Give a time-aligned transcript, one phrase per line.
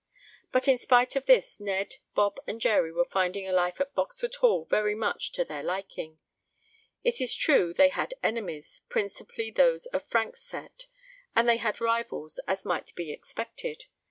[0.51, 4.65] But in spite of this Ned, Bob and Jerry were finding life at Boxwood Hall
[4.65, 6.17] very much to their liking.
[7.03, 10.87] It is true they had enemies, principally those of Frank's set,
[11.35, 13.85] and they had rivals, as might be expected.